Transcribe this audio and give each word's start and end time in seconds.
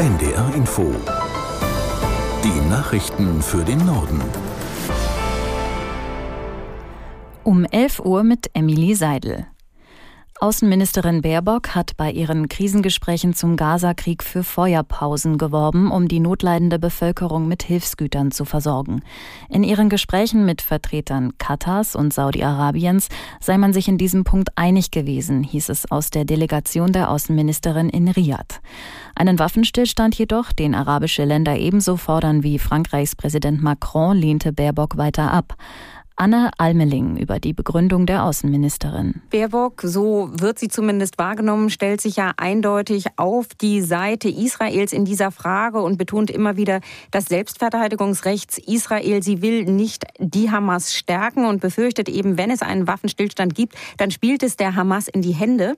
NDR 0.00 0.54
Info. 0.54 0.94
Die 2.42 2.70
Nachrichten 2.70 3.42
für 3.42 3.62
den 3.62 3.84
Norden. 3.84 4.22
Um 7.44 7.66
11 7.66 8.00
Uhr 8.00 8.22
mit 8.22 8.48
Emily 8.54 8.94
Seidel. 8.94 9.46
Außenministerin 10.42 11.20
Baerbock 11.20 11.74
hat 11.74 11.98
bei 11.98 12.10
ihren 12.10 12.48
Krisengesprächen 12.48 13.34
zum 13.34 13.58
Gazakrieg 13.58 14.22
für 14.22 14.42
Feuerpausen 14.42 15.36
geworben, 15.36 15.90
um 15.90 16.08
die 16.08 16.18
notleidende 16.18 16.78
Bevölkerung 16.78 17.46
mit 17.46 17.62
Hilfsgütern 17.62 18.30
zu 18.30 18.46
versorgen. 18.46 19.02
In 19.50 19.62
ihren 19.62 19.90
Gesprächen 19.90 20.46
mit 20.46 20.62
Vertretern 20.62 21.36
Katars 21.36 21.94
und 21.94 22.14
Saudi-Arabiens 22.14 23.10
sei 23.38 23.58
man 23.58 23.74
sich 23.74 23.86
in 23.86 23.98
diesem 23.98 24.24
Punkt 24.24 24.48
einig 24.56 24.90
gewesen, 24.90 25.42
hieß 25.42 25.68
es 25.68 25.90
aus 25.90 26.08
der 26.08 26.24
Delegation 26.24 26.90
der 26.90 27.10
Außenministerin 27.10 27.90
in 27.90 28.08
Riyadh. 28.08 28.62
Einen 29.20 29.38
Waffenstillstand 29.38 30.14
jedoch, 30.14 30.50
den 30.50 30.74
arabische 30.74 31.26
Länder 31.26 31.58
ebenso 31.58 31.98
fordern 31.98 32.42
wie 32.42 32.58
Frankreichs 32.58 33.14
Präsident 33.14 33.62
Macron, 33.62 34.16
lehnte 34.16 34.50
Baerbock 34.50 34.96
weiter 34.96 35.30
ab. 35.30 35.56
Anne 36.20 36.50
Almeling 36.58 37.16
über 37.16 37.40
die 37.40 37.54
Begründung 37.54 38.04
der 38.04 38.24
Außenministerin. 38.24 39.22
Baerbock, 39.30 39.80
so 39.82 40.28
wird 40.30 40.58
sie 40.58 40.68
zumindest 40.68 41.16
wahrgenommen, 41.16 41.70
stellt 41.70 42.02
sich 42.02 42.16
ja 42.16 42.32
eindeutig 42.36 43.06
auf 43.16 43.46
die 43.58 43.80
Seite 43.80 44.28
Israels 44.28 44.92
in 44.92 45.06
dieser 45.06 45.30
Frage 45.30 45.80
und 45.80 45.96
betont 45.96 46.30
immer 46.30 46.58
wieder 46.58 46.82
das 47.10 47.24
Selbstverteidigungsrecht 47.24 48.58
Israel. 48.58 49.22
Sie 49.22 49.40
will 49.40 49.64
nicht 49.64 50.04
die 50.18 50.50
Hamas 50.50 50.94
stärken 50.94 51.46
und 51.46 51.62
befürchtet 51.62 52.10
eben, 52.10 52.36
wenn 52.36 52.50
es 52.50 52.60
einen 52.60 52.86
Waffenstillstand 52.86 53.54
gibt, 53.54 53.74
dann 53.96 54.10
spielt 54.10 54.42
es 54.42 54.58
der 54.58 54.76
Hamas 54.76 55.08
in 55.08 55.22
die 55.22 55.32
Hände. 55.32 55.74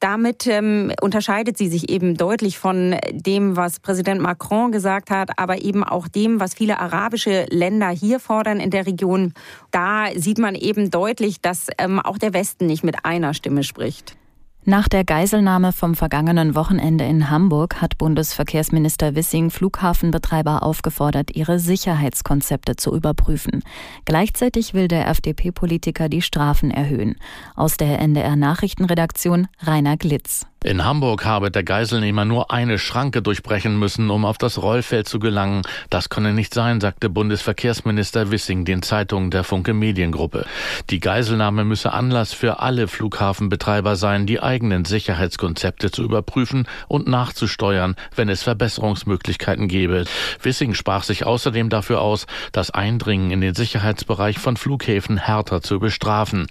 Damit 0.00 0.48
ähm, 0.48 0.90
unterscheidet 1.00 1.56
sie 1.56 1.68
sich 1.68 1.90
eben 1.90 2.16
deutlich 2.16 2.58
von 2.58 2.96
dem, 3.12 3.54
was 3.54 3.78
Präsident 3.78 4.20
Macron 4.20 4.72
gesagt 4.72 5.10
hat, 5.10 5.38
aber 5.38 5.62
eben 5.62 5.84
auch 5.84 6.08
dem, 6.08 6.40
was 6.40 6.54
viele 6.54 6.80
arabische 6.80 7.46
Länder 7.50 7.90
hier 7.90 8.18
fordern 8.18 8.58
in 8.58 8.70
der 8.70 8.84
Region 8.84 9.32
da 9.76 10.06
sieht 10.14 10.38
man 10.38 10.54
eben 10.54 10.90
deutlich, 10.90 11.42
dass 11.42 11.68
ähm, 11.76 12.00
auch 12.00 12.16
der 12.16 12.32
Westen 12.32 12.64
nicht 12.64 12.82
mit 12.82 13.04
einer 13.04 13.34
Stimme 13.34 13.62
spricht. 13.62 14.16
Nach 14.64 14.88
der 14.88 15.04
Geiselnahme 15.04 15.72
vom 15.72 15.94
vergangenen 15.94 16.54
Wochenende 16.54 17.04
in 17.04 17.30
Hamburg 17.30 17.82
hat 17.82 17.98
Bundesverkehrsminister 17.98 19.14
Wissing 19.14 19.50
Flughafenbetreiber 19.50 20.62
aufgefordert, 20.62 21.36
ihre 21.36 21.58
Sicherheitskonzepte 21.58 22.76
zu 22.76 22.96
überprüfen. 22.96 23.62
Gleichzeitig 24.06 24.72
will 24.72 24.88
der 24.88 25.08
FDP-Politiker 25.08 26.08
die 26.08 26.22
Strafen 26.22 26.70
erhöhen. 26.70 27.16
Aus 27.54 27.76
der 27.76 28.00
NDR 28.00 28.34
Nachrichtenredaktion 28.34 29.46
Rainer 29.60 29.98
Glitz. 29.98 30.46
In 30.66 30.84
Hamburg 30.84 31.24
habe 31.24 31.52
der 31.52 31.62
Geiselnehmer 31.62 32.24
nur 32.24 32.50
eine 32.50 32.80
Schranke 32.80 33.22
durchbrechen 33.22 33.78
müssen, 33.78 34.10
um 34.10 34.24
auf 34.24 34.36
das 34.36 34.60
Rollfeld 34.60 35.06
zu 35.06 35.20
gelangen. 35.20 35.62
Das 35.90 36.08
könne 36.08 36.32
nicht 36.32 36.52
sein, 36.52 36.80
sagte 36.80 37.08
Bundesverkehrsminister 37.08 38.32
Wissing 38.32 38.64
den 38.64 38.82
Zeitungen 38.82 39.30
der 39.30 39.44
Funke 39.44 39.74
Mediengruppe. 39.74 40.44
Die 40.90 40.98
Geiselnahme 40.98 41.64
müsse 41.64 41.92
Anlass 41.92 42.32
für 42.32 42.58
alle 42.58 42.88
Flughafenbetreiber 42.88 43.94
sein, 43.94 44.26
die 44.26 44.42
eigenen 44.42 44.84
Sicherheitskonzepte 44.84 45.92
zu 45.92 46.02
überprüfen 46.02 46.66
und 46.88 47.06
nachzusteuern, 47.06 47.94
wenn 48.16 48.28
es 48.28 48.42
Verbesserungsmöglichkeiten 48.42 49.68
gäbe. 49.68 50.04
Wissing 50.42 50.74
sprach 50.74 51.04
sich 51.04 51.24
außerdem 51.24 51.68
dafür 51.68 52.00
aus, 52.00 52.26
das 52.50 52.72
Eindringen 52.72 53.30
in 53.30 53.40
den 53.40 53.54
Sicherheitsbereich 53.54 54.40
von 54.40 54.56
Flughäfen 54.56 55.16
härter 55.16 55.62
zu 55.62 55.78
bestrafen. 55.78 56.48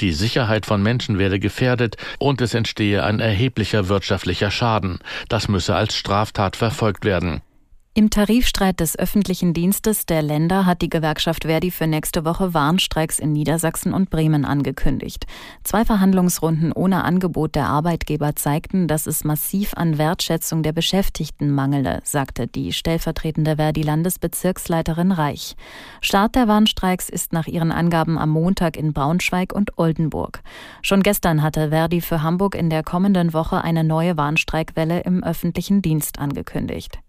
Die 0.00 0.12
Sicherheit 0.12 0.66
von 0.66 0.82
Menschen 0.82 1.18
werde 1.18 1.40
gefährdet 1.40 1.96
und 2.18 2.42
es 2.42 2.52
entstehe 2.52 3.02
ein 3.02 3.20
erheblicher 3.20 3.53
erheblicher 3.54 3.88
wirtschaftlicher 3.88 4.50
Schaden. 4.50 4.98
Das 5.28 5.46
müsse 5.46 5.76
als 5.76 5.94
Straftat 5.94 6.56
verfolgt 6.56 7.04
werden. 7.04 7.40
Im 7.96 8.10
Tarifstreit 8.10 8.80
des 8.80 8.98
öffentlichen 8.98 9.54
Dienstes 9.54 10.04
der 10.04 10.20
Länder 10.20 10.66
hat 10.66 10.82
die 10.82 10.88
Gewerkschaft 10.88 11.44
Verdi 11.44 11.70
für 11.70 11.86
nächste 11.86 12.24
Woche 12.24 12.52
Warnstreiks 12.52 13.20
in 13.20 13.32
Niedersachsen 13.32 13.94
und 13.94 14.10
Bremen 14.10 14.44
angekündigt. 14.44 15.26
Zwei 15.62 15.84
Verhandlungsrunden 15.84 16.72
ohne 16.72 17.04
Angebot 17.04 17.54
der 17.54 17.68
Arbeitgeber 17.68 18.34
zeigten, 18.34 18.88
dass 18.88 19.06
es 19.06 19.22
massiv 19.22 19.74
an 19.74 19.96
Wertschätzung 19.96 20.64
der 20.64 20.72
Beschäftigten 20.72 21.52
mangele, 21.52 22.00
sagte 22.02 22.48
die 22.48 22.72
stellvertretende 22.72 23.54
Verdi-Landesbezirksleiterin 23.58 25.12
Reich. 25.12 25.54
Start 26.00 26.34
der 26.34 26.48
Warnstreiks 26.48 27.08
ist 27.08 27.32
nach 27.32 27.46
ihren 27.46 27.70
Angaben 27.70 28.18
am 28.18 28.30
Montag 28.30 28.76
in 28.76 28.92
Braunschweig 28.92 29.52
und 29.52 29.78
Oldenburg. 29.78 30.42
Schon 30.82 31.04
gestern 31.04 31.44
hatte 31.44 31.68
Verdi 31.68 32.00
für 32.00 32.24
Hamburg 32.24 32.56
in 32.56 32.70
der 32.70 32.82
kommenden 32.82 33.32
Woche 33.32 33.62
eine 33.62 33.84
neue 33.84 34.16
Warnstreikwelle 34.16 35.02
im 35.02 35.22
öffentlichen 35.22 35.80
Dienst 35.80 36.18
angekündigt. 36.18 37.03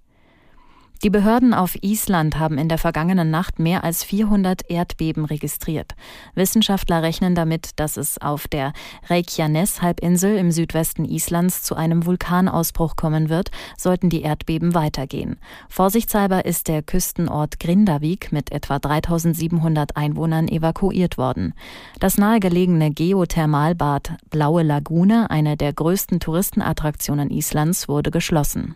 Die 1.03 1.09
Behörden 1.09 1.53
auf 1.53 1.75
Island 1.81 2.39
haben 2.39 2.57
in 2.57 2.69
der 2.69 2.77
vergangenen 2.77 3.29
Nacht 3.29 3.59
mehr 3.59 3.83
als 3.83 4.03
400 4.03 4.69
Erdbeben 4.69 5.25
registriert. 5.25 5.93
Wissenschaftler 6.35 7.03
rechnen 7.03 7.35
damit, 7.35 7.71
dass 7.75 7.97
es 7.97 8.19
auf 8.19 8.47
der 8.47 8.73
Reykjanes-Halbinsel 9.09 10.37
im 10.37 10.51
Südwesten 10.51 11.05
Islands 11.05 11.63
zu 11.63 11.75
einem 11.75 12.05
Vulkanausbruch 12.05 12.95
kommen 12.95 13.29
wird, 13.29 13.51
sollten 13.77 14.09
die 14.09 14.21
Erdbeben 14.21 14.73
weitergehen. 14.73 15.37
Vorsichtshalber 15.69 16.45
ist 16.45 16.69
der 16.69 16.81
Küstenort 16.81 17.59
Grindavik 17.59 18.31
mit 18.31 18.51
etwa 18.51 18.79
3700 18.79 19.97
Einwohnern 19.97 20.47
evakuiert 20.47 21.17
worden. 21.17 21.53
Das 21.99 22.17
nahegelegene 22.17 22.91
Geothermalbad 22.91 24.13
Blaue 24.29 24.63
Lagune, 24.63 25.29
eine 25.29 25.57
der 25.57 25.73
größten 25.73 26.19
Touristenattraktionen 26.19 27.29
Islands, 27.29 27.87
wurde 27.87 28.11
geschlossen. 28.11 28.75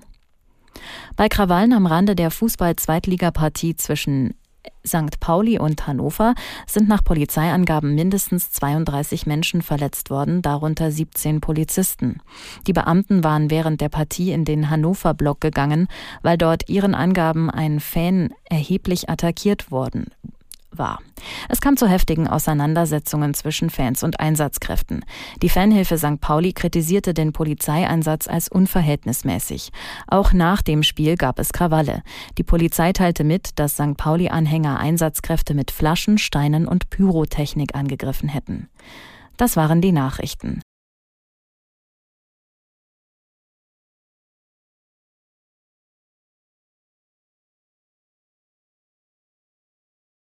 Bei 1.20 1.28
Krawallen 1.28 1.74
am 1.74 1.86
Rande 1.86 2.16
der 2.16 2.32
Fußball-Zweitligapartie 2.32 3.76
zwischen 3.76 4.36
St. 4.88 5.20
Pauli 5.20 5.60
und 5.60 5.86
Hannover 5.86 6.34
sind 6.66 6.88
nach 6.88 7.04
Polizeiangaben 7.04 7.94
mindestens 7.94 8.52
32 8.52 9.26
Menschen 9.26 9.62
verletzt 9.62 10.12
worden, 10.12 10.42
darunter 10.42 10.94
17 10.94 11.42
Polizisten. 11.42 12.22
Die 12.68 12.72
Beamten 12.72 13.22
waren 13.22 13.52
während 13.52 13.82
der 13.82 13.90
Partie 13.90 14.32
in 14.32 14.46
den 14.46 14.70
Hannover-Block 14.70 15.42
gegangen, 15.42 15.90
weil 16.22 16.38
dort 16.38 16.70
ihren 16.70 16.96
Angaben 16.96 17.50
ein 17.50 17.82
Fan 17.82 18.30
erheblich 18.46 19.10
attackiert 19.10 19.72
worden 19.72 20.06
war. 20.72 21.00
Es 21.50 21.62
kam 21.62 21.78
zu 21.78 21.88
heftigen 21.88 22.28
Auseinandersetzungen 22.28 23.34
zwischen 23.34 23.70
Fans 23.70 24.04
und 24.04 24.20
Einsatzkräften. 24.20 25.04
Die 25.42 25.50
Fanhilfe 25.50 25.98
St. 25.98 26.22
Pauli 26.22 26.54
kritisierte 26.54 27.14
den 27.14 27.34
Polizeieinsatz 27.34 28.28
als 28.28 28.50
unverhältnismäßig. 28.50 29.72
Auch 30.08 30.34
nach 30.34 30.62
dem 30.62 30.84
Spiel 30.84 31.16
gab 31.16 31.40
es 31.40 31.54
Krawalle. 31.54 32.04
Die 32.38 32.44
Polizei 32.44 32.94
teilte 32.94 33.24
mit, 33.24 33.60
dass 33.60 33.74
St. 33.74 33.98
Pauli-Anhänger 33.98 34.80
Einsatzkräfte 34.80 35.54
mit 35.54 35.72
Flaschen, 35.72 36.18
Steinen 36.18 36.68
und 36.68 36.90
Pyrotechnik 36.90 37.76
angegriffen 37.76 38.30
hätten. 38.30 38.70
Das 39.38 39.56
waren 39.56 39.82
die 39.82 39.92
Nachrichten. 39.92 40.62